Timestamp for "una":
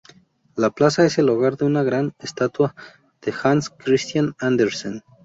1.65-1.83